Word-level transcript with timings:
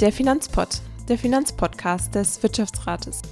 Der 0.00 0.10
Finanzpod, 0.10 0.80
der 1.08 1.16
Finanzpodcast 1.16 2.16
des 2.16 2.42
Wirtschaftsrates. 2.42 3.22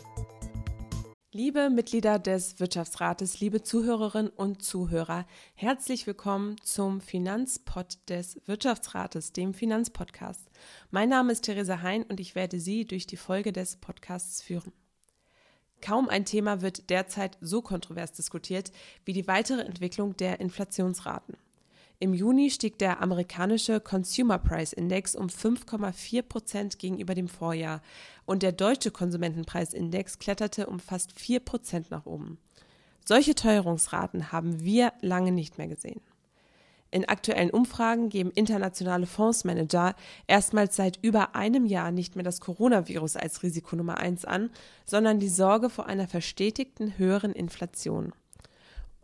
Liebe 1.33 1.71
Mitglieder 1.71 2.21
des 2.21 2.61
Wirtschaftsrates, 2.61 3.41
liebe 3.41 3.65
Zuhörerinnen 3.65 4.31
und 4.31 4.63
Zuhörer, 4.63 5.27
herzlich 5.57 6.07
willkommen 6.07 6.55
zum 6.63 7.01
Finanzpod 7.01 7.99
des 8.09 8.41
Wirtschaftsrates, 8.47 9.33
dem 9.33 9.55
Finanzpodcast. 9.55 10.53
Mein 10.93 11.09
Name 11.09 11.33
ist 11.33 11.43
Theresa 11.43 11.83
Hein 11.83 12.05
und 12.09 12.21
ich 12.21 12.37
werde 12.37 12.61
Sie 12.61 12.87
durch 12.87 13.09
die 13.09 13.17
Folge 13.17 13.53
des 13.53 13.75
Podcasts 13.75 14.41
führen. 14.41 14.73
Kaum 15.81 16.09
ein 16.09 16.25
Thema 16.25 16.63
wird 16.63 16.91
derzeit 16.91 17.39
so 17.41 17.61
kontrovers 17.61 18.13
diskutiert 18.13 18.71
wie 19.05 19.13
die 19.13 19.27
weitere 19.27 19.63
Entwicklung 19.63 20.17
der 20.17 20.39
Inflationsraten. 20.39 21.37
Im 22.03 22.15
Juni 22.15 22.51
stieg 22.51 22.81
der 22.81 23.01
amerikanische 23.01 23.79
Consumer 23.79 24.37
Price 24.37 24.73
Index 24.73 25.15
um 25.15 25.29
5,4 25.29 26.23
Prozent 26.23 26.81
gegenüber 26.81 27.15
dem 27.15 27.29
Vorjahr 27.29 27.81
und 28.25 28.43
der 28.43 28.51
deutsche 28.51 28.91
Konsumentenpreisindex 28.91 30.19
kletterte 30.19 30.67
um 30.67 30.81
fast 30.81 31.13
4 31.13 31.39
Prozent 31.39 31.93
nach 31.93 32.05
oben. 32.05 32.39
Solche 33.05 33.37
Teuerungsraten 33.37 34.33
haben 34.33 34.65
wir 34.65 34.93
lange 35.01 35.31
nicht 35.31 35.59
mehr 35.59 35.69
gesehen. 35.69 36.01
In 36.91 37.09
aktuellen 37.09 37.51
Umfragen 37.51 38.09
geben 38.09 38.33
internationale 38.33 39.07
Fondsmanager 39.07 39.95
erstmals 40.27 40.75
seit 40.75 40.99
über 41.03 41.37
einem 41.37 41.67
Jahr 41.67 41.93
nicht 41.93 42.17
mehr 42.17 42.25
das 42.25 42.41
Coronavirus 42.41 43.15
als 43.15 43.45
Risiko 43.45 43.77
Nummer 43.77 43.99
eins 43.99 44.25
an, 44.25 44.51
sondern 44.85 45.21
die 45.21 45.29
Sorge 45.29 45.71
vor 45.71 45.87
einer 45.87 46.09
verstetigten 46.09 46.99
höheren 46.99 47.33
Inflation. 47.33 48.13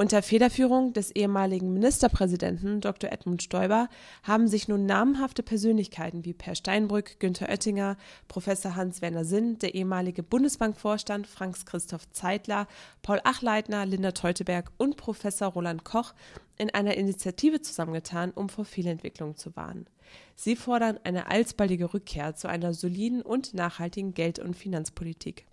Unter 0.01 0.23
Federführung 0.23 0.93
des 0.93 1.11
ehemaligen 1.11 1.73
Ministerpräsidenten 1.73 2.80
Dr. 2.80 3.11
Edmund 3.11 3.43
Stoiber 3.43 3.89
haben 4.23 4.47
sich 4.47 4.69
nun 4.69 4.87
namhafte 4.87 5.43
Persönlichkeiten 5.43 6.25
wie 6.25 6.34
Per 6.34 6.55
Steinbrück, 6.55 7.19
Günther 7.19 7.48
Oettinger, 7.48 7.97
Professor 8.29 8.77
Hans-Werner 8.77 9.25
Sinn, 9.25 9.59
der 9.59 9.75
ehemalige 9.75 10.23
Bundesbankvorstand 10.23 11.27
Franz 11.27 11.67
Christoph 11.67 12.09
Zeitler, 12.12 12.69
Paul 13.03 13.20
Achleitner, 13.25 13.87
Linda 13.87 14.12
Teuteberg 14.12 14.70
und 14.77 14.97
Professor 14.97 15.48
Roland 15.48 15.83
Koch 15.83 16.15
in 16.59 16.72
einer 16.72 16.97
Initiative 16.97 17.61
zusammengetan, 17.61 18.31
um 18.31 18.48
vor 18.48 18.65
Fehlentwicklungen 18.65 19.34
zu 19.34 19.56
warnen. 19.56 19.89
Sie 20.37 20.55
fordern 20.55 21.00
eine 21.03 21.28
alsbaldige 21.28 21.92
Rückkehr 21.92 22.37
zu 22.37 22.48
einer 22.48 22.72
soliden 22.72 23.20
und 23.20 23.53
nachhaltigen 23.53 24.15
Geld- 24.15 24.39
und 24.39 24.55
Finanzpolitik. 24.55 25.44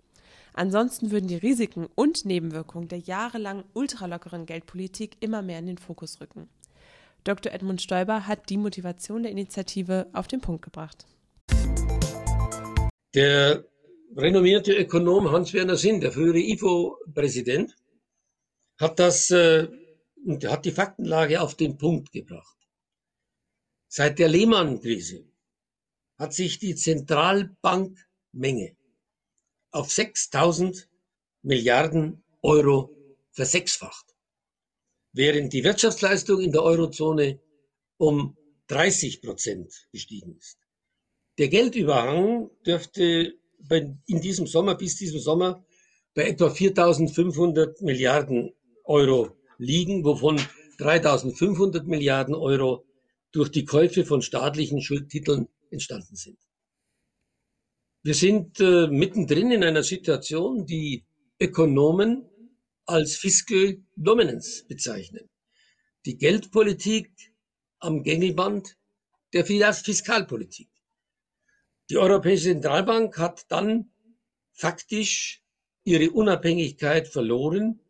Ansonsten 0.56 1.10
würden 1.10 1.28
die 1.28 1.36
Risiken 1.36 1.86
und 1.94 2.24
Nebenwirkungen 2.24 2.88
der 2.88 2.98
jahrelang 2.98 3.64
ultralockeren 3.74 4.46
Geldpolitik 4.46 5.18
immer 5.20 5.42
mehr 5.42 5.58
in 5.58 5.66
den 5.66 5.76
Fokus 5.76 6.18
rücken. 6.18 6.48
Dr. 7.24 7.52
Edmund 7.52 7.82
Stoiber 7.82 8.26
hat 8.26 8.48
die 8.48 8.56
Motivation 8.56 9.22
der 9.22 9.32
Initiative 9.32 10.06
auf 10.14 10.28
den 10.28 10.40
Punkt 10.40 10.64
gebracht. 10.64 11.06
Der 13.14 13.66
renommierte 14.16 14.72
Ökonom 14.72 15.30
Hans-Werner 15.30 15.76
Sinn, 15.76 16.00
der 16.00 16.12
frühere 16.12 16.38
IFO-Präsident, 16.38 17.76
hat 18.78 18.98
das 18.98 19.30
äh, 19.30 19.68
hat 20.46 20.64
die 20.64 20.70
Faktenlage 20.70 21.42
auf 21.42 21.54
den 21.54 21.76
Punkt 21.76 22.12
gebracht. 22.12 22.56
Seit 23.88 24.18
der 24.18 24.28
Lehman-Krise 24.28 25.26
hat 26.18 26.32
sich 26.32 26.58
die 26.58 26.74
Zentralbankmenge 26.74 28.74
auf 29.76 29.92
6000 29.92 30.88
Milliarden 31.42 32.24
Euro 32.42 32.90
versechsfacht, 33.30 34.06
während 35.12 35.52
die 35.52 35.64
Wirtschaftsleistung 35.64 36.40
in 36.40 36.52
der 36.52 36.62
Eurozone 36.62 37.40
um 37.98 38.36
30 38.68 39.22
Prozent 39.22 39.88
gestiegen 39.92 40.36
ist. 40.38 40.58
Der 41.38 41.48
Geldüberhang 41.48 42.50
dürfte 42.64 43.34
in 44.06 44.20
diesem 44.20 44.46
Sommer, 44.46 44.74
bis 44.74 44.96
diesem 44.96 45.20
Sommer, 45.20 45.64
bei 46.14 46.28
etwa 46.28 46.46
4.500 46.46 47.84
Milliarden 47.84 48.54
Euro 48.84 49.36
liegen, 49.58 50.04
wovon 50.04 50.38
3.500 50.78 51.82
Milliarden 51.84 52.34
Euro 52.34 52.86
durch 53.32 53.50
die 53.50 53.66
Käufe 53.66 54.06
von 54.06 54.22
staatlichen 54.22 54.80
Schuldtiteln 54.80 55.48
entstanden 55.70 56.16
sind. 56.16 56.38
Wir 58.06 58.14
sind 58.14 58.60
äh, 58.60 58.86
mittendrin 58.86 59.50
in 59.50 59.64
einer 59.64 59.82
Situation, 59.82 60.64
die 60.64 61.04
Ökonomen 61.40 62.24
als 62.84 63.16
Fiscal 63.16 63.78
Dominance 63.96 64.64
bezeichnen. 64.68 65.28
Die 66.04 66.16
Geldpolitik 66.16 67.10
am 67.80 68.04
Gängelband 68.04 68.76
der 69.32 69.44
Fiskalpolitik. 69.44 70.68
Die 71.90 71.98
Europäische 71.98 72.52
Zentralbank 72.52 73.18
hat 73.18 73.46
dann 73.48 73.90
faktisch 74.52 75.42
ihre 75.82 76.12
Unabhängigkeit 76.12 77.08
verloren. 77.08 77.80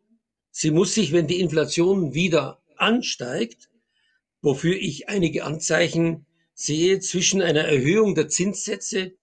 Sie 0.49 0.71
muss 0.71 0.95
sich, 0.95 1.11
wenn 1.11 1.27
die 1.27 1.41
Inflation 1.41 2.15
wieder 2.15 2.63
ansteigt, 2.75 3.69
wofür 4.41 4.77
ich 4.77 5.09
einige 5.09 5.43
Anzeichen 5.43 6.25
sehe, 6.55 7.01
zwischen 7.01 7.43
einer 7.43 7.65
Erhöhung 7.65 8.15
der 8.15 8.29
Zinssätze 8.29 9.15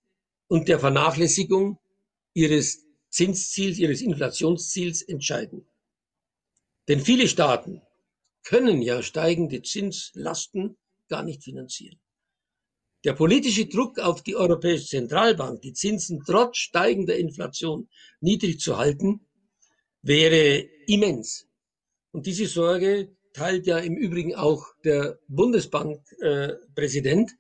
und 0.54 0.68
der 0.68 0.78
Vernachlässigung 0.78 1.80
ihres 2.32 2.86
Zinsziels, 3.10 3.76
ihres 3.76 4.00
Inflationsziels 4.00 5.02
entscheiden. 5.02 5.66
Denn 6.86 7.00
viele 7.00 7.26
Staaten 7.26 7.82
können 8.44 8.80
ja 8.80 9.02
steigende 9.02 9.62
Zinslasten 9.62 10.76
gar 11.08 11.24
nicht 11.24 11.42
finanzieren. 11.42 11.98
Der 13.02 13.14
politische 13.14 13.66
Druck 13.66 13.98
auf 13.98 14.22
die 14.22 14.36
Europäische 14.36 14.86
Zentralbank, 14.86 15.60
die 15.62 15.72
Zinsen 15.72 16.22
trotz 16.24 16.58
steigender 16.58 17.16
Inflation 17.16 17.88
niedrig 18.20 18.60
zu 18.60 18.78
halten, 18.78 19.26
wäre 20.02 20.58
immens. 20.86 21.48
Und 22.12 22.26
diese 22.26 22.46
Sorge 22.46 23.16
teilt 23.32 23.66
ja 23.66 23.78
im 23.78 23.96
Übrigen 23.96 24.36
auch 24.36 24.64
der 24.84 25.18
Bundesbankpräsident, 25.26 27.30
äh, 27.32 27.34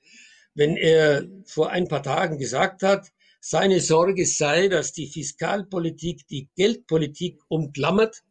wenn 0.54 0.76
er 0.76 1.26
vor 1.44 1.70
ein 1.70 1.88
paar 1.88 2.02
Tagen 2.02 2.38
gesagt 2.38 2.82
hat, 2.82 3.12
seine 3.40 3.80
Sorge 3.80 4.24
sei, 4.26 4.68
dass 4.68 4.92
die 4.92 5.06
Fiskalpolitik 5.06 6.26
die 6.28 6.48
Geldpolitik 6.56 7.40
umklammert 7.48 8.22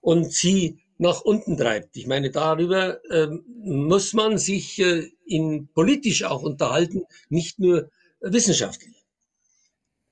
und 0.00 0.32
sie 0.32 0.78
nach 0.98 1.20
unten 1.20 1.58
treibt. 1.58 1.96
Ich 1.96 2.06
meine, 2.06 2.30
darüber 2.30 3.04
äh, 3.10 3.28
muss 3.58 4.14
man 4.14 4.38
sich 4.38 4.78
äh, 4.78 5.10
in 5.26 5.68
politisch 5.74 6.24
auch 6.24 6.42
unterhalten, 6.42 7.02
nicht 7.28 7.58
nur 7.58 7.90
wissenschaftlich. 8.20 9.04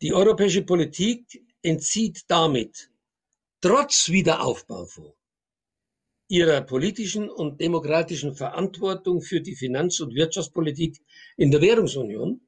Die 0.02 0.12
europäische 0.12 0.62
Politik 0.62 1.42
entzieht 1.62 2.24
damit 2.28 2.90
trotz 3.62 4.10
Wiederaufbaufonds 4.10 5.14
ihrer 6.28 6.62
politischen 6.62 7.28
und 7.28 7.60
demokratischen 7.60 8.34
Verantwortung 8.34 9.20
für 9.20 9.40
die 9.40 9.54
Finanz- 9.54 10.00
und 10.00 10.14
Wirtschaftspolitik 10.14 11.00
in 11.36 11.50
der 11.50 11.60
Währungsunion 11.60 12.40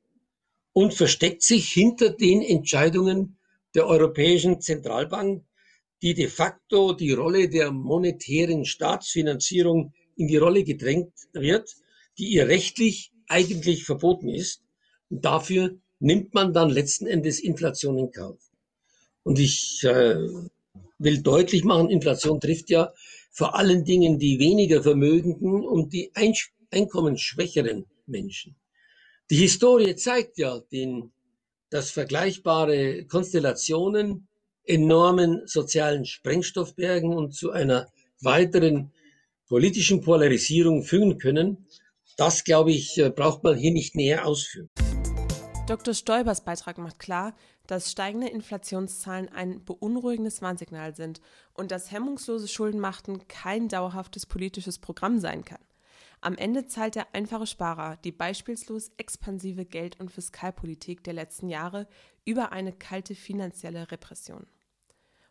und 0.72 0.94
versteckt 0.94 1.42
sich 1.42 1.70
hinter 1.72 2.10
den 2.10 2.42
Entscheidungen 2.42 3.36
der 3.74 3.86
Europäischen 3.86 4.60
Zentralbank, 4.60 5.44
die 6.02 6.14
de 6.14 6.28
facto 6.28 6.92
die 6.92 7.12
Rolle 7.12 7.48
der 7.48 7.70
monetären 7.70 8.64
Staatsfinanzierung 8.64 9.92
in 10.16 10.28
die 10.28 10.36
Rolle 10.36 10.64
gedrängt 10.64 11.12
wird, 11.32 11.74
die 12.18 12.28
ihr 12.28 12.48
rechtlich 12.48 13.12
eigentlich 13.28 13.84
verboten 13.84 14.28
ist. 14.28 14.62
Und 15.10 15.24
dafür 15.24 15.76
nimmt 15.98 16.34
man 16.34 16.52
dann 16.52 16.70
letzten 16.70 17.06
Endes 17.06 17.40
Inflation 17.40 17.98
in 17.98 18.10
Kauf. 18.10 18.38
Und 19.22 19.38
ich 19.38 19.82
äh, 19.84 20.16
will 20.98 21.22
deutlich 21.22 21.64
machen, 21.64 21.90
Inflation 21.90 22.40
trifft 22.40 22.70
ja 22.70 22.92
vor 23.36 23.54
allen 23.54 23.84
Dingen 23.84 24.18
die 24.18 24.38
weniger 24.38 24.82
Vermögenden 24.82 25.62
und 25.62 25.92
die 25.92 26.10
einkommensschwächeren 26.70 27.84
Menschen. 28.06 28.56
Die 29.28 29.36
Historie 29.36 29.94
zeigt 29.94 30.38
ja, 30.38 30.58
den, 30.72 31.12
dass 31.68 31.90
vergleichbare 31.90 33.04
Konstellationen 33.04 34.26
enormen 34.64 35.42
sozialen 35.44 36.06
Sprengstoff 36.06 36.74
bergen 36.76 37.12
und 37.12 37.34
zu 37.34 37.50
einer 37.50 37.88
weiteren 38.22 38.92
politischen 39.48 40.00
Polarisierung 40.00 40.82
führen 40.82 41.18
können. 41.18 41.66
Das, 42.16 42.42
glaube 42.42 42.72
ich, 42.72 42.96
äh, 42.96 43.10
braucht 43.10 43.44
man 43.44 43.58
hier 43.58 43.72
nicht 43.72 43.94
näher 43.94 44.26
ausführen. 44.26 44.70
Dr. 45.66 45.92
Stoibers 45.92 46.42
Beitrag 46.42 46.78
macht 46.78 46.98
klar, 46.98 47.36
dass 47.66 47.90
steigende 47.90 48.28
Inflationszahlen 48.28 49.28
ein 49.28 49.64
beunruhigendes 49.64 50.42
Warnsignal 50.42 50.94
sind 50.94 51.20
und 51.52 51.70
dass 51.70 51.90
hemmungslose 51.90 52.48
Schuldenmachten 52.48 53.26
kein 53.28 53.68
dauerhaftes 53.68 54.26
politisches 54.26 54.78
Programm 54.78 55.18
sein 55.18 55.44
kann. 55.44 55.60
Am 56.20 56.36
Ende 56.36 56.66
zahlt 56.66 56.94
der 56.94 57.14
einfache 57.14 57.46
Sparer 57.46 57.96
die 57.98 58.12
beispielslos 58.12 58.90
expansive 58.96 59.64
Geld- 59.64 60.00
und 60.00 60.10
Fiskalpolitik 60.10 61.04
der 61.04 61.12
letzten 61.12 61.48
Jahre 61.48 61.86
über 62.24 62.52
eine 62.52 62.72
kalte 62.72 63.14
finanzielle 63.14 63.90
Repression. 63.90 64.46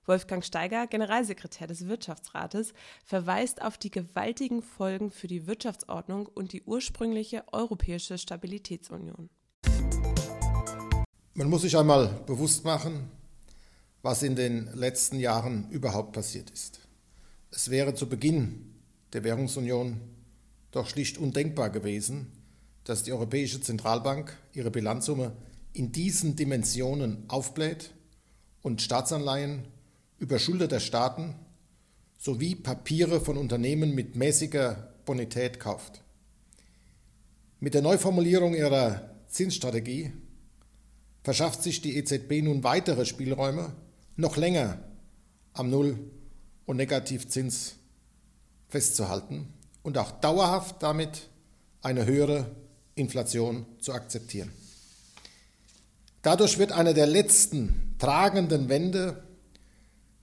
Wolfgang 0.06 0.46
Steiger, 0.46 0.86
Generalsekretär 0.86 1.68
des 1.68 1.88
Wirtschaftsrates, 1.88 2.74
verweist 3.04 3.62
auf 3.62 3.78
die 3.78 3.90
gewaltigen 3.90 4.62
Folgen 4.62 5.10
für 5.10 5.28
die 5.28 5.48
Wirtschaftsordnung 5.48 6.28
und 6.28 6.54
die 6.54 6.62
ursprüngliche 6.64 7.44
europäische 7.52 8.18
Stabilitätsunion. 8.18 9.30
Man 11.38 11.50
muss 11.50 11.64
sich 11.64 11.78
einmal 11.78 12.08
bewusst 12.26 12.64
machen, 12.64 13.12
was 14.02 14.24
in 14.24 14.38
den 14.38 14.74
letzten 14.74 15.20
Jahren 15.20 15.70
überhaupt 15.70 16.14
passiert 16.14 16.50
ist. 16.50 16.80
Es 17.52 17.70
wäre 17.70 17.94
zu 17.94 18.08
Beginn 18.08 18.74
der 19.12 19.26
Währungsunion 19.26 20.00
doch 20.72 20.88
schlicht 20.88 21.18
undenkbar 21.18 21.72
gewesen, 21.72 22.32
dass 22.86 23.04
die 23.04 23.12
Europäische 23.12 23.60
Zentralbank 23.60 24.38
ihre 24.54 24.72
Bilanzsumme 24.72 25.34
in 25.74 25.92
diesen 25.92 26.38
Dimensionen 26.38 27.26
aufbläht 27.28 27.92
und 28.62 28.82
Staatsanleihen 28.82 29.68
überschuldeter 30.20 30.80
Staaten 30.80 31.36
sowie 32.18 32.56
Papiere 32.56 33.20
von 33.20 33.36
Unternehmen 33.36 33.94
mit 33.94 34.16
mäßiger 34.16 34.94
Bonität 35.04 35.60
kauft. 35.60 36.02
Mit 37.60 37.74
der 37.74 37.82
Neuformulierung 37.82 38.56
ihrer 38.56 39.10
Zinsstrategie 39.28 40.14
verschafft 41.26 41.64
sich 41.64 41.82
die 41.82 41.98
EZB 41.98 42.44
nun 42.44 42.64
weitere 42.64 43.04
Spielräume, 43.04 43.74
noch 44.16 44.38
länger 44.38 44.78
am 45.54 45.72
Null- 45.72 45.98
und 46.68 46.78
Negativzins 46.78 47.78
festzuhalten 48.70 49.48
und 49.82 49.98
auch 49.98 50.12
dauerhaft 50.12 50.84
damit 50.84 51.28
eine 51.82 52.06
höhere 52.06 52.52
Inflation 52.94 53.66
zu 53.80 53.94
akzeptieren. 53.94 54.52
Dadurch 56.22 56.60
wird 56.60 56.72
eine 56.72 56.94
der 56.94 57.08
letzten 57.08 57.96
tragenden 57.98 58.70
Wände 58.70 59.24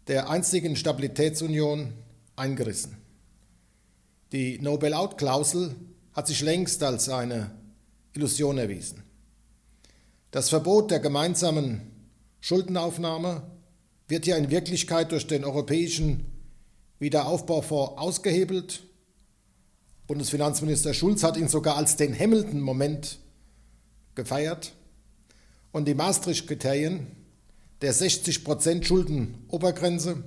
der 0.06 0.30
einstigen 0.30 0.76
Stabilitätsunion 0.76 1.94
eingerissen. 2.36 2.96
Die 4.30 4.60
No-Bail-out-Klausel 4.60 5.74
hat 6.12 6.28
sich 6.28 6.42
längst 6.42 6.80
als 6.84 7.08
eine 7.08 7.50
Illusion 8.14 8.58
erwiesen. 8.58 9.02
Das 10.32 10.48
Verbot 10.48 10.90
der 10.90 10.98
gemeinsamen 10.98 11.82
Schuldenaufnahme 12.40 13.42
wird 14.08 14.26
ja 14.26 14.36
in 14.36 14.50
Wirklichkeit 14.50 15.12
durch 15.12 15.26
den 15.26 15.44
Europäischen 15.44 16.24
Wiederaufbaufonds 16.98 17.98
ausgehebelt. 17.98 18.82
Bundesfinanzminister 20.06 20.94
Schulz 20.94 21.22
hat 21.22 21.36
ihn 21.36 21.48
sogar 21.48 21.76
als 21.76 21.96
den 21.96 22.18
Hamilton-Moment 22.18 23.18
gefeiert. 24.14 24.72
Und 25.70 25.86
die 25.86 25.94
Maastricht-Kriterien 25.94 27.08
der 27.82 27.94
60% 27.94 28.84
Schuldenobergrenze 28.84 30.24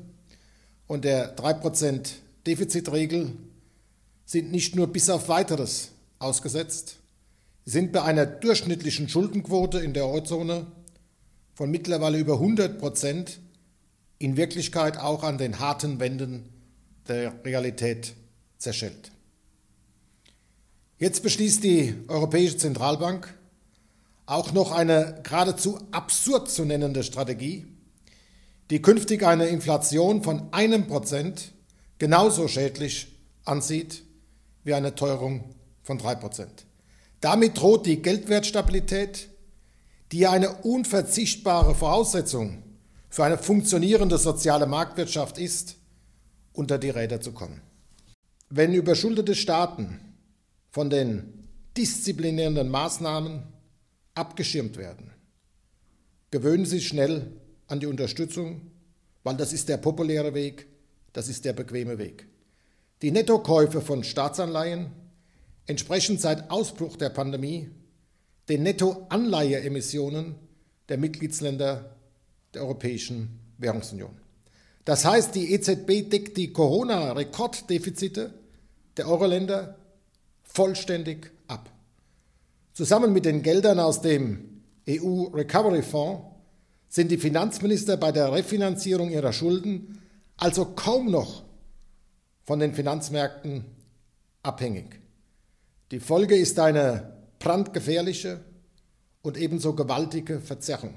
und 0.86 1.04
der 1.04 1.36
3% 1.36 2.10
Defizitregel 2.46 3.36
sind 4.25 4.52
nicht 4.52 4.75
nur 4.75 4.86
bis 4.86 5.10
auf 5.10 5.30
weiteres 5.30 5.94
ausgesetzt, 6.19 6.98
sind 7.66 7.92
bei 7.92 8.04
einer 8.04 8.28
durchschnittlichen 8.28 9.10
Schuldenquote 9.10 9.80
in 9.80 9.94
der 9.94 10.06
Eurozone 10.06 10.68
von 11.56 11.72
mittlerweile 11.72 12.20
über 12.20 12.34
100 12.34 12.80
Prozent 12.80 13.40
in 14.20 14.38
Wirklichkeit 14.38 14.98
auch 14.98 15.24
an 15.24 15.38
den 15.38 15.60
harten 15.60 16.00
Wänden 16.00 16.50
der 17.08 17.34
Realität 17.44 18.14
zerschellt. 18.58 19.12
Jetzt 20.98 21.24
beschließt 21.24 21.64
die 21.64 21.96
Europäische 22.08 22.58
Zentralbank 22.58 23.34
auch 24.28 24.54
noch 24.54 24.72
eine 24.72 25.20
geradezu 25.24 25.80
absurd 25.92 26.50
zu 26.50 26.66
nennende 26.66 27.04
Strategie, 27.04 27.66
die 28.70 28.82
künftig 28.82 29.24
eine 29.24 29.48
Inflation 29.48 30.24
von 30.24 30.54
einem 30.54 30.88
Prozent 30.88 31.52
genauso 31.98 32.48
schädlich 32.48 33.08
ansieht 33.44 34.04
wie 34.64 34.74
eine 34.74 34.96
Teuerung 34.96 35.56
von 35.84 35.98
drei 35.98 36.16
Prozent. 36.16 36.66
Damit 37.22 37.58
droht 37.58 37.86
die 37.86 38.02
Geldwertstabilität, 38.02 39.30
die 40.12 40.28
eine 40.28 40.56
unverzichtbare 40.62 41.76
Voraussetzung 41.76 42.64
für 43.10 43.24
eine 43.24 43.38
funktionierende 43.38 44.18
soziale 44.18 44.66
Marktwirtschaft 44.66 45.38
ist, 45.38 45.78
unter 46.54 46.78
die 46.78 46.90
Räder 46.90 47.22
zu 47.22 47.32
kommen. 47.32 47.62
Wenn 48.50 48.74
überschuldete 48.74 49.36
Staaten 49.36 50.00
von 50.72 50.90
den 50.90 51.48
disziplinierenden 51.78 52.70
Maßnahmen 52.70 53.44
abgeschirmt 54.14 54.78
werden, 54.78 55.12
gewöhnen 56.32 56.66
Sie 56.66 56.82
schnell 56.82 57.32
an 57.68 57.80
die 57.80 57.88
Unterstützung, 57.88 58.62
weil 59.24 59.36
das 59.36 59.54
ist 59.54 59.70
der 59.70 59.78
populäre 59.78 60.34
Weg, 60.34 60.68
das 61.14 61.28
ist 61.28 61.46
der 61.46 61.54
bequeme 61.54 61.98
Weg. 61.98 62.28
Die 63.02 63.12
Nettokäufe 63.12 63.82
von 63.82 64.04
Staatsanleihen 64.04 64.92
entsprechen 65.68 66.18
seit 66.18 66.50
Ausbruch 66.50 66.98
der 66.98 67.10
Pandemie 67.10 67.70
den 68.50 68.64
Nettoanleiheemissionen 68.64 70.36
der 70.90 70.98
Mitgliedsländer 70.98 71.96
der 72.54 72.62
Europäischen 72.62 73.40
Währungsunion. 73.58 74.16
Das 74.86 75.04
heißt, 75.04 75.34
die 75.34 75.54
EZB 75.54 76.10
deckt 76.10 76.38
die 76.38 76.54
Corona-Rekorddefizite 76.54 78.34
der 78.98 79.08
Euro-Länder 79.08 79.76
vollständig 80.44 81.32
ab. 81.48 81.72
Zusammen 82.74 83.12
mit 83.12 83.26
den 83.26 83.42
Geldern 83.42 83.80
aus 83.80 84.02
dem 84.02 84.62
EU 84.88 85.24
Recovery 85.34 85.82
Fonds 85.82 86.24
sind 86.88 87.10
die 87.10 87.18
Finanzminister 87.18 87.98
bei 87.98 88.12
der 88.12 88.32
Refinanzierung 88.32 89.10
ihrer 89.10 89.34
Schulden 89.34 90.02
also 90.38 90.66
kaum 90.66 91.10
noch 91.10 91.44
von 92.44 92.60
den 92.60 92.74
Finanzmärkten 92.74 93.66
abhängig. 94.44 95.00
Die 95.92 96.00
Folge 96.00 96.36
ist 96.36 96.60
eine 96.60 97.14
brandgefährliche 97.40 98.44
und 99.22 99.38
ebenso 99.38 99.74
gewaltige 99.74 100.40
Verzerrung. 100.40 100.96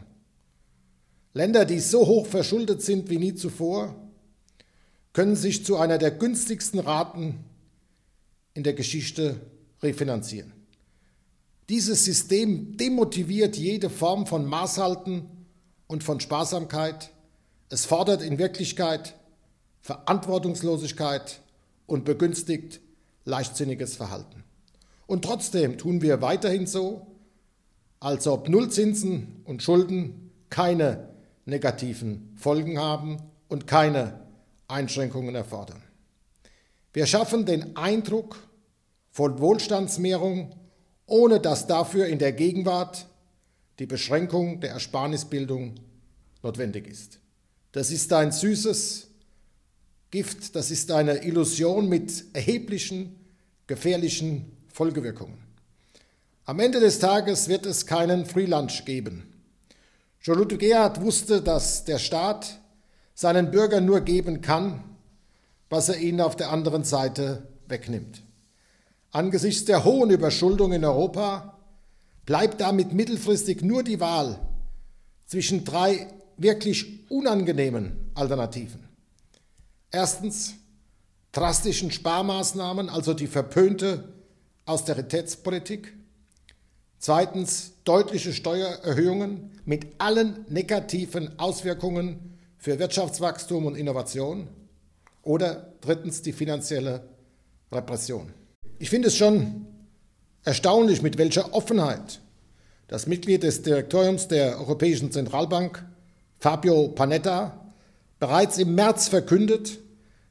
Länder, 1.35 1.65
die 1.65 1.79
so 1.79 2.07
hoch 2.07 2.27
verschuldet 2.27 2.83
sind 2.83 3.11
wie 3.11 3.19
nie 3.19 3.35
zuvor, 3.35 3.95
können 5.13 5.37
sich 5.37 5.65
zu 5.65 5.77
einer 5.77 5.99
der 5.99 6.11
günstigsten 6.11 6.81
Raten 6.81 7.45
in 8.55 8.63
der 8.63 8.73
Geschichte 8.73 9.41
refinanzieren. 9.83 10.53
Dieses 11.69 12.05
System 12.05 12.77
demotiviert 12.79 13.57
jede 13.57 13.91
Form 13.91 14.27
von 14.27 14.47
Maßhalten 14.47 15.27
und 15.87 16.03
von 16.03 16.19
Sparsamkeit. 16.21 17.11
Es 17.69 17.85
fordert 17.85 18.23
in 18.23 18.39
Wirklichkeit 18.39 19.15
Verantwortungslosigkeit 19.83 21.41
und 21.87 22.05
begünstigt 22.05 22.81
leichtsinniges 23.25 23.97
Verhalten. 23.97 24.45
Und 25.09 25.25
trotzdem 25.25 25.79
tun 25.79 26.03
wir 26.03 26.21
weiterhin 26.21 26.67
so, 26.67 27.07
als 27.99 28.27
ob 28.27 28.51
Nullzinsen 28.51 29.41
und 29.45 29.63
Schulden 29.63 30.31
keine 30.51 31.09
negativen 31.47 32.35
Folgen 32.37 32.79
haben 32.79 33.17
und 33.49 33.67
keine 33.67 34.21
Einschränkungen 34.69 35.35
erfordern. 35.35 35.83
Wir 36.93 37.07
schaffen 37.07 37.47
den 37.47 37.75
Eindruck 37.75 38.37
von 39.11 39.41
Wohlstandsmehrung, 39.41 40.55
ohne 41.07 41.41
dass 41.41 41.67
dafür 41.67 42.07
in 42.07 42.19
der 42.19 42.33
Gegenwart 42.33 43.07
die 43.79 43.87
Beschränkung 43.87 44.61
der 44.61 44.73
Ersparnisbildung 44.73 45.77
notwendig 46.43 46.87
ist. 46.87 47.19
Das 47.73 47.91
ist 47.91 48.13
ein 48.13 48.31
süßes, 48.31 49.09
Gift, 50.11 50.55
das 50.55 50.71
ist 50.71 50.91
eine 50.91 51.25
Illusion 51.25 51.89
mit 51.89 52.27
erheblichen, 52.35 53.17
gefährlichen 53.67 54.58
Folgewirkungen. 54.79 55.39
Am 56.45 56.61
Ende 56.61 56.79
des 56.79 57.01
Tages 57.01 57.49
wird 57.49 57.67
es 57.67 57.85
keinen 57.85 58.27
Free 58.27 58.47
Lunch 58.47 58.85
geben. 58.85 59.25
Jean-Luc 60.21 60.57
Gerhard 60.57 61.01
wusste, 61.01 61.43
dass 61.43 61.85
der 61.85 61.99
Staat 61.99 62.61
seinen 63.13 63.51
Bürgern 63.51 63.85
nur 63.85 64.03
geben 64.03 64.41
kann, 64.41 64.85
was 65.69 65.89
er 65.89 65.99
ihnen 65.99 66.21
auf 66.21 66.37
der 66.37 66.51
anderen 66.51 66.85
Seite 66.85 67.49
wegnimmt. 67.67 68.23
Angesichts 69.11 69.65
der 69.65 69.83
hohen 69.85 70.11
Überschuldung 70.11 70.73
in 70.73 70.85
Europa 70.85 71.59
bleibt 72.25 72.61
damit 72.61 72.93
mittelfristig 72.93 73.63
nur 73.63 73.83
die 73.83 73.99
Wahl 73.99 74.39
zwischen 75.27 75.65
drei 75.65 76.07
wirklich 76.37 77.11
unangenehmen 77.11 78.13
Alternativen. 78.15 78.89
Erstens 79.91 80.55
drastischen 81.33 81.91
Sparmaßnahmen, 81.91 82.89
also 82.89 83.13
die 83.13 83.27
verpönte 83.27 84.15
Austeritätspolitik. 84.69 85.95
Zweitens 86.99 87.73
deutliche 87.85 88.33
Steuererhöhungen 88.33 89.51
mit 89.65 89.87
allen 89.99 90.45
negativen 90.49 91.39
Auswirkungen 91.39 92.39
für 92.59 92.79
Wirtschaftswachstum 92.79 93.67
und 93.67 93.77
Innovation. 93.77 94.49
Oder 95.23 95.73
drittens 95.81 96.23
die 96.23 96.33
finanzielle 96.33 97.09
Repression. 97.71 98.33
Ich 98.79 98.91
finde 98.91 99.09
es 99.09 99.17
schon 99.17 99.67
erstaunlich, 100.45 101.03
mit 101.03 101.19
welcher 101.19 101.53
Offenheit 101.55 102.21
das 102.89 103.07
Mitglied 103.07 103.43
des 103.43 103.63
Direktoriums 103.63 104.29
der 104.29 104.59
Europäischen 104.59 105.13
Zentralbank, 105.13 105.85
Fabio 106.39 106.89
Panetta, 106.89 107.73
bereits 108.19 108.59
im 108.59 108.75
März 108.75 109.09
verkündet, 109.09 109.79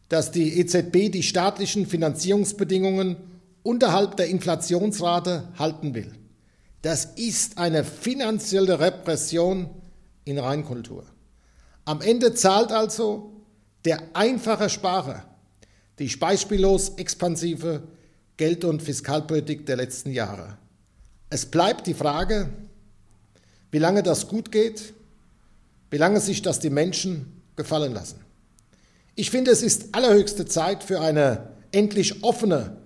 dass 0.09 0.31
die 0.31 0.59
EZB 0.59 1.11
die 1.11 1.23
staatlichen 1.23 1.85
Finanzierungsbedingungen 1.85 3.17
unterhalb 3.67 4.15
der 4.17 4.27
Inflationsrate 4.27 5.49
halten 5.59 5.93
will. 5.93 6.13
Das 6.81 7.05
ist 7.15 7.57
eine 7.57 7.83
finanzielle 7.83 8.79
Repression 8.79 9.69
in 10.23 10.39
Reinkultur. 10.39 11.05
Am 11.85 12.01
Ende 12.01 12.33
zahlt 12.33 12.71
also 12.71 13.33
der 13.85 14.01
einfache 14.13 14.69
Sparer 14.69 15.25
die 15.99 16.15
beispiellos 16.15 16.89
expansive 16.97 17.83
Geld- 18.37 18.65
und 18.65 18.83
Fiskalpolitik 18.83 19.65
der 19.65 19.77
letzten 19.77 20.11
Jahre. 20.11 20.57
Es 21.29 21.45
bleibt 21.45 21.87
die 21.87 21.95
Frage, 21.95 22.49
wie 23.71 23.79
lange 23.79 24.03
das 24.03 24.27
gut 24.27 24.51
geht, 24.51 24.93
wie 25.89 25.97
lange 25.97 26.19
sich 26.19 26.41
das 26.41 26.59
die 26.59 26.69
Menschen 26.69 27.41
gefallen 27.55 27.93
lassen. 27.93 28.19
Ich 29.15 29.31
finde, 29.31 29.51
es 29.51 29.63
ist 29.63 29.95
allerhöchste 29.95 30.45
Zeit 30.45 30.83
für 30.83 31.01
eine 31.01 31.49
endlich 31.71 32.23
offene, 32.23 32.77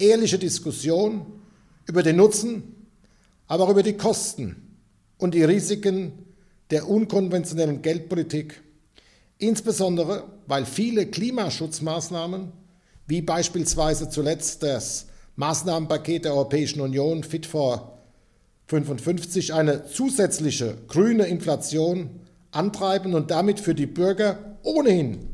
ehrliche 0.00 0.38
Diskussion 0.38 1.26
über 1.86 2.02
den 2.02 2.16
Nutzen, 2.16 2.74
aber 3.46 3.64
auch 3.64 3.70
über 3.70 3.82
die 3.82 3.96
Kosten 3.96 4.78
und 5.18 5.34
die 5.34 5.44
Risiken 5.44 6.12
der 6.70 6.88
unkonventionellen 6.88 7.82
Geldpolitik, 7.82 8.62
insbesondere 9.38 10.24
weil 10.46 10.64
viele 10.64 11.06
Klimaschutzmaßnahmen, 11.06 12.52
wie 13.06 13.22
beispielsweise 13.22 14.08
zuletzt 14.08 14.62
das 14.62 15.06
Maßnahmenpaket 15.36 16.24
der 16.26 16.34
Europäischen 16.34 16.80
Union 16.80 17.24
Fit 17.24 17.46
for 17.46 17.98
55, 18.66 19.52
eine 19.52 19.86
zusätzliche 19.86 20.76
grüne 20.86 21.24
Inflation 21.26 22.10
antreiben 22.52 23.14
und 23.14 23.30
damit 23.30 23.58
für 23.58 23.74
die 23.74 23.86
Bürger 23.86 24.56
ohnehin 24.62 25.28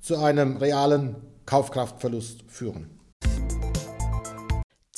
zu 0.00 0.16
einem 0.16 0.58
realen 0.58 1.16
Kaufkraftverlust 1.46 2.44
führen. 2.48 2.95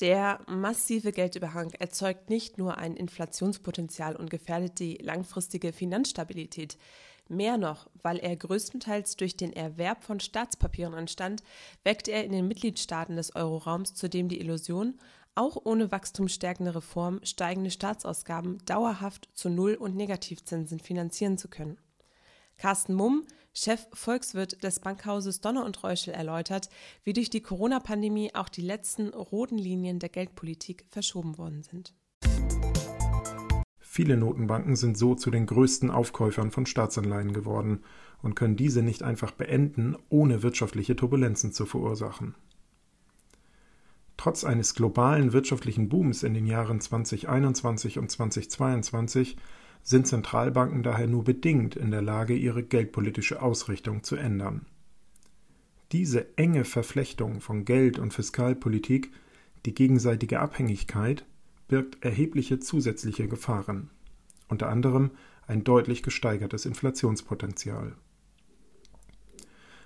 Der 0.00 0.40
massive 0.46 1.10
Geldüberhang 1.10 1.72
erzeugt 1.72 2.30
nicht 2.30 2.56
nur 2.56 2.78
ein 2.78 2.94
Inflationspotenzial 2.94 4.14
und 4.14 4.30
gefährdet 4.30 4.78
die 4.78 4.96
langfristige 4.98 5.72
Finanzstabilität. 5.72 6.78
Mehr 7.28 7.58
noch, 7.58 7.90
weil 8.02 8.18
er 8.18 8.36
größtenteils 8.36 9.16
durch 9.16 9.36
den 9.36 9.52
Erwerb 9.52 10.04
von 10.04 10.20
Staatspapieren 10.20 10.94
entstand, 10.94 11.42
weckt 11.82 12.06
er 12.06 12.24
in 12.24 12.32
den 12.32 12.46
Mitgliedstaaten 12.46 13.16
des 13.16 13.34
Euroraums 13.34 13.94
zudem 13.94 14.28
die 14.28 14.40
Illusion, 14.40 14.98
auch 15.34 15.56
ohne 15.64 15.90
wachstumsstärkende 15.90 16.76
Reform 16.76 17.20
steigende 17.24 17.70
Staatsausgaben 17.70 18.58
dauerhaft 18.66 19.28
zu 19.34 19.50
Null- 19.50 19.74
und 19.74 19.96
Negativzinsen 19.96 20.78
finanzieren 20.78 21.38
zu 21.38 21.48
können. 21.48 21.76
Carsten 22.56 22.94
Mumm, 22.94 23.26
Chef 23.60 23.88
Volkswirt 23.92 24.62
des 24.62 24.78
Bankhauses 24.78 25.40
Donner 25.40 25.64
und 25.64 25.82
Reuschel, 25.82 26.14
erläutert, 26.14 26.68
wie 27.02 27.12
durch 27.12 27.28
die 27.28 27.40
Corona-Pandemie 27.40 28.32
auch 28.36 28.48
die 28.48 28.62
letzten 28.62 29.08
roten 29.08 29.58
Linien 29.58 29.98
der 29.98 30.10
Geldpolitik 30.10 30.84
verschoben 30.90 31.38
worden 31.38 31.64
sind. 31.64 31.92
Viele 33.80 34.16
Notenbanken 34.16 34.76
sind 34.76 34.96
so 34.96 35.16
zu 35.16 35.32
den 35.32 35.46
größten 35.46 35.90
Aufkäufern 35.90 36.52
von 36.52 36.66
Staatsanleihen 36.66 37.32
geworden 37.32 37.82
und 38.22 38.36
können 38.36 38.54
diese 38.54 38.80
nicht 38.80 39.02
einfach 39.02 39.32
beenden, 39.32 39.96
ohne 40.08 40.44
wirtschaftliche 40.44 40.94
Turbulenzen 40.94 41.52
zu 41.52 41.66
verursachen. 41.66 42.36
Trotz 44.16 44.44
eines 44.44 44.76
globalen 44.76 45.32
wirtschaftlichen 45.32 45.88
Booms 45.88 46.22
in 46.22 46.34
den 46.34 46.46
Jahren 46.46 46.80
2021 46.80 47.98
und 47.98 48.08
2022 48.08 49.36
sind 49.82 50.06
Zentralbanken 50.06 50.82
daher 50.82 51.06
nur 51.06 51.24
bedingt 51.24 51.76
in 51.76 51.90
der 51.90 52.02
Lage, 52.02 52.34
ihre 52.34 52.62
geldpolitische 52.62 53.40
Ausrichtung 53.40 54.02
zu 54.02 54.16
ändern. 54.16 54.66
Diese 55.92 56.36
enge 56.36 56.64
Verflechtung 56.64 57.40
von 57.40 57.64
Geld- 57.64 57.98
und 57.98 58.12
Fiskalpolitik, 58.12 59.10
die 59.64 59.74
gegenseitige 59.74 60.40
Abhängigkeit, 60.40 61.24
birgt 61.66 62.04
erhebliche 62.04 62.58
zusätzliche 62.60 63.28
Gefahren, 63.28 63.90
unter 64.48 64.68
anderem 64.68 65.10
ein 65.46 65.64
deutlich 65.64 66.02
gesteigertes 66.02 66.66
Inflationspotenzial. 66.66 67.94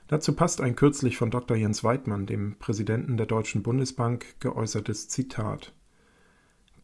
Dazu 0.09 0.35
passt 0.35 0.61
ein 0.61 0.77
kürzlich 0.77 1.17
von 1.17 1.31
Dr. 1.31 1.57
Jens 1.57 1.85
Weidmann, 1.85 2.27
dem 2.27 2.57
Präsidenten 2.59 3.17
der 3.17 3.27
Deutschen 3.27 3.63
Bundesbank, 3.63 4.27
geäußertes 4.41 5.09
Zitat 5.09 5.73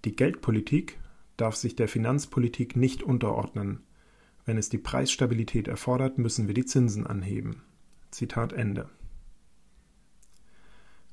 Die 0.05 0.15
Geldpolitik 0.15 0.99
darf 1.39 1.57
sich 1.57 1.75
der 1.75 1.89
Finanzpolitik 1.89 2.77
nicht 2.77 3.03
unterordnen. 3.03 3.81
Wenn 4.45 4.59
es 4.59 4.69
die 4.69 4.79
Preisstabilität 4.79 5.69
erfordert, 5.69 6.19
müssen 6.19 6.47
wir 6.47 6.55
die 6.55 6.67
Zinsen 6.67 7.07
anheben. 7.07 7.63
Zitat 8.11 8.53
Ende. 8.53 8.91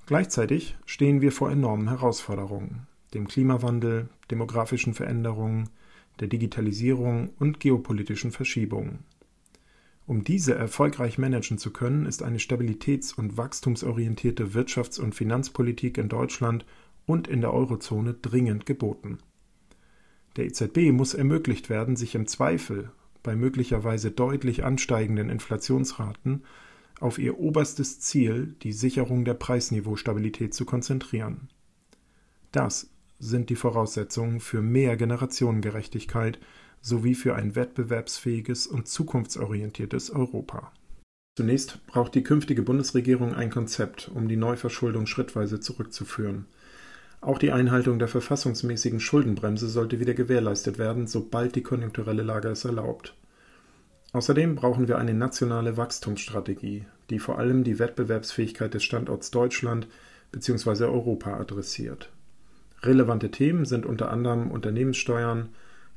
Gleichzeitig 0.06 0.76
stehen 0.86 1.22
wir 1.22 1.32
vor 1.32 1.50
enormen 1.50 1.90
Herausforderungen, 1.90 2.88
dem 3.14 3.28
Klimawandel, 3.28 4.10
demografischen 4.30 4.94
Veränderungen, 4.94 5.70
der 6.20 6.28
Digitalisierung 6.28 7.30
und 7.40 7.60
geopolitischen 7.60 8.32
Verschiebungen. 8.32 9.00
Um 10.08 10.24
diese 10.24 10.54
erfolgreich 10.54 11.18
managen 11.18 11.58
zu 11.58 11.72
können, 11.72 12.06
ist 12.06 12.22
eine 12.22 12.38
stabilitäts- 12.38 13.16
und 13.16 13.38
wachstumsorientierte 13.38 14.54
Wirtschafts- 14.54 15.00
und 15.00 15.16
Finanzpolitik 15.16 15.98
in 15.98 16.10
Deutschland 16.10 16.66
und 17.08 17.28
in 17.28 17.42
der 17.42 17.54
Eurozone 17.54 18.14
dringend 18.14 18.68
geboten. 18.68 19.18
Der 20.36 20.46
EZB 20.46 20.92
muss 20.92 21.14
ermöglicht 21.14 21.70
werden, 21.70 21.96
sich 21.96 22.16
im 22.16 22.28
Zweifel 22.28 22.92
bei 23.24 23.36
möglicherweise 23.36 24.12
deutlich 24.12 24.64
ansteigenden 24.64 25.30
Inflationsraten 25.30 26.44
auf 27.00 27.18
ihr 27.18 27.40
oberstes 27.40 28.00
Ziel, 28.00 28.56
die 28.62 28.72
Sicherung 28.72 29.26
der 29.26 29.34
Preisniveaustabilität, 29.34 30.54
zu 30.54 30.66
konzentrieren. 30.66 31.50
Das 32.52 32.90
sind 33.20 33.50
die 33.50 33.56
Voraussetzungen 33.56 34.40
für 34.40 34.62
mehr 34.62 34.96
Generationengerechtigkeit 34.98 36.40
sowie 36.82 37.16
für 37.16 37.36
ein 37.36 37.56
wettbewerbsfähiges 37.56 38.68
und 38.68 38.88
zukunftsorientiertes 38.88 40.12
Europa. 40.12 40.72
Zunächst 41.38 41.86
braucht 41.88 42.16
die 42.16 42.24
künftige 42.24 42.62
Bundesregierung 42.62 43.34
ein 43.34 43.50
Konzept, 43.50 44.10
um 44.14 44.30
die 44.30 44.38
Neuverschuldung 44.38 45.06
schrittweise 45.06 45.60
zurückzuführen. 45.60 46.46
Auch 47.26 47.40
die 47.40 47.52
Einhaltung 47.52 47.98
der 47.98 48.08
verfassungsmäßigen 48.08 49.00
Schuldenbremse 49.00 49.68
sollte 49.68 50.00
wieder 50.00 50.14
gewährleistet 50.14 50.78
werden, 50.78 51.08
sobald 51.08 51.56
die 51.56 51.64
konjunkturelle 51.64 52.22
Lage 52.22 52.50
es 52.50 52.66
erlaubt. 52.66 53.16
Außerdem 54.14 54.54
brauchen 54.54 54.88
wir 54.88 55.00
eine 55.00 55.16
nationale 55.16 55.76
Wachstumsstrategie, 55.76 56.86
die 57.10 57.18
vor 57.18 57.40
allem 57.40 57.64
die 57.64 57.80
Wettbewerbsfähigkeit 57.80 58.76
des 58.76 58.84
Standorts 58.84 59.32
Deutschland 59.32 59.88
bzw. 60.34 60.84
Europa 60.84 61.36
adressiert. 61.36 62.12
Relevante 62.84 63.32
Themen 63.32 63.66
sind 63.66 63.88
unter 63.88 64.12
anderem 64.12 64.52
Unternehmenssteuern, 64.52 65.50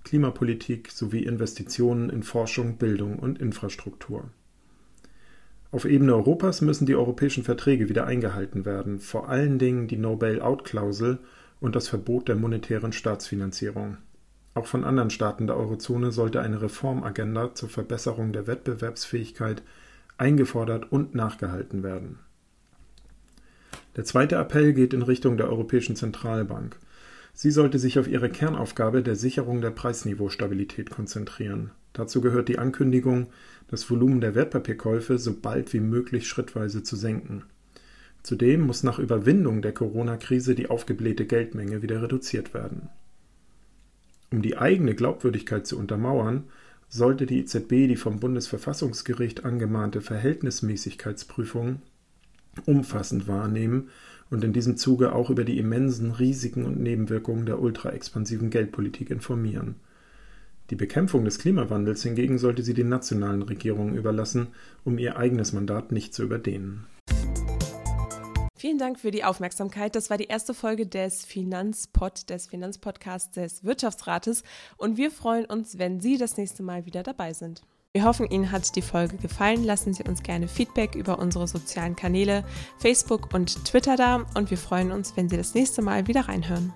Klimapolitik 0.05 0.91
sowie 0.91 1.25
Investitionen 1.25 2.09
in 2.09 2.23
Forschung, 2.23 2.79
Bildung 2.79 3.19
und 3.19 3.39
Infrastruktur. 3.39 4.31
Auf 5.71 5.85
Ebene 5.85 6.15
Europas 6.15 6.63
müssen 6.63 6.87
die 6.87 6.97
europäischen 6.97 7.45
Verträge 7.45 7.91
wieder 7.91 8.07
eingehalten 8.07 8.65
werden, 8.65 9.01
vor 9.01 9.29
allen 9.29 9.59
Dingen 9.59 9.87
die 9.87 9.99
No-Bail-out-Klausel 9.99 11.19
und 11.61 11.77
das 11.77 11.89
Verbot 11.89 12.29
der 12.29 12.37
monetären 12.37 12.93
Staatsfinanzierung. 12.93 13.99
Auch 14.55 14.67
von 14.67 14.83
anderen 14.85 15.11
Staaten 15.11 15.47
der 15.47 15.57
Eurozone 15.57 16.11
sollte 16.11 16.41
eine 16.41 16.63
Reformagenda 16.63 17.55
zur 17.55 17.69
Verbesserung 17.69 18.33
der 18.33 18.47
Wettbewerbsfähigkeit 18.47 19.63
eingefordert 20.17 20.91
und 20.91 21.15
nachgehalten 21.15 21.83
werden. 21.83 22.19
Der 23.97 24.05
zweite 24.05 24.37
Appell 24.37 24.73
geht 24.73 24.95
in 24.95 25.03
Richtung 25.03 25.37
der 25.37 25.51
Europäischen 25.51 25.97
Zentralbank. 25.97 26.77
Sie 27.35 27.51
sollte 27.51 27.79
sich 27.79 27.99
auf 27.99 28.09
ihre 28.09 28.31
Kernaufgabe 28.31 29.03
der 29.03 29.17
Sicherung 29.17 29.61
der 29.61 29.71
Preisniveaustabilität 29.71 30.91
konzentrieren. 30.91 31.73
Dazu 31.93 32.21
gehört 32.21 32.49
die 32.49 32.59
Ankündigung, 32.59 33.29
das 33.69 33.91
Volumen 33.91 34.21
der 34.21 34.35
Wertpapierkäufe 34.35 35.19
so 35.19 35.35
bald 35.35 35.73
wie 35.73 35.81
möglich 35.81 36.29
schrittweise 36.29 36.83
zu 36.83 36.97
senken. 36.97 37.45
Zudem 38.23 38.63
muss 38.63 38.83
nach 38.83 38.99
Überwindung 38.99 39.63
der 39.63 39.73
Corona-Krise 39.73 40.55
die 40.55 40.69
aufgeblähte 40.69 41.27
Geldmenge 41.27 41.83
wieder 41.83 42.03
reduziert 42.03 42.55
werden. 42.55 42.89
Um 44.31 44.43
die 44.43 44.59
eigene 44.59 44.95
Glaubwürdigkeit 44.95 45.67
zu 45.67 45.79
untermauern, 45.79 46.45
sollte 46.89 47.27
die 47.27 47.41
EZB 47.41 47.89
die 47.89 47.97
vom 47.97 48.21
Bundesverfassungsgericht 48.21 49.45
angemahnte 49.45 50.01
Verhältnismäßigkeitsprüfung 50.01 51.83
umfassend 52.67 53.29
wahrnehmen 53.29 53.89
und 54.31 54.45
in 54.45 54.53
diesem 54.53 54.77
Zuge 54.77 55.13
auch 55.13 55.31
über 55.31 55.45
die 55.45 55.59
immensen 55.59 56.11
Risiken 56.11 56.65
und 56.65 56.81
Nebenwirkungen 56.81 57.47
der 57.47 57.61
ultraexpansiven 57.61 58.51
Geldpolitik 58.51 59.11
informieren. 59.11 59.77
Die 60.71 60.77
Bekämpfung 60.77 61.25
des 61.25 61.39
Klimawandels 61.39 62.03
hingegen 62.03 62.39
sollte 62.39 62.63
sie 62.63 62.75
den 62.75 62.89
nationalen 62.89 63.43
Regierungen 63.43 63.97
überlassen, 63.97 64.49
um 64.85 64.99
ihr 64.99 65.17
eigenes 65.17 65.53
Mandat 65.53 65.93
nicht 65.93 66.13
zu 66.13 66.23
überdehnen. 66.23 66.87
Vielen 68.55 68.79
Dank 68.79 68.99
für 68.99 69.13
die 69.13 69.25
Aufmerksamkeit. 69.25 69.95
Das 69.95 70.11
war 70.11 70.19
die 70.19 70.27
erste 70.27 70.53
Folge 70.53 70.87
des 70.87 71.25
Finanzpod, 71.25 72.29
des 72.29 72.49
Finanzpodcasts 72.49 73.31
des 73.31 73.65
Wirtschaftsrates. 73.65 74.43
Und 74.77 74.97
wir 74.97 75.11
freuen 75.11 75.45
uns, 75.45 75.79
wenn 75.79 76.01
Sie 76.01 76.19
das 76.19 76.37
nächste 76.37 76.65
Mal 76.65 76.85
wieder 76.85 77.05
dabei 77.05 77.33
sind. 77.33 77.63
Wir 77.93 78.05
hoffen, 78.05 78.29
Ihnen 78.29 78.51
hat 78.51 78.75
die 78.77 78.83
Folge 78.83 79.17
gefallen. 79.17 79.65
Lassen 79.65 79.95
Sie 79.95 80.03
uns 80.03 80.23
gerne 80.23 80.49
Feedback 80.49 80.97
über 80.97 81.19
unsere 81.19 81.49
sozialen 81.49 81.97
Kanäle 81.97 82.45
Facebook 82.79 83.33
und 83.33 83.65
Twitter 83.65 83.97
da. 83.97 84.27
Und 84.35 84.51
wir 84.51 84.59
freuen 84.59 84.93
uns, 84.93 85.17
wenn 85.17 85.29
Sie 85.29 85.37
das 85.37 85.55
nächste 85.55 85.81
Mal 85.81 86.09
wieder 86.09 86.23
reinhören. 86.23 86.75